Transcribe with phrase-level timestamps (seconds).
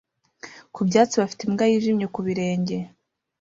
[0.73, 2.77] ku byatsi bafite imbwa yijimye ku birenge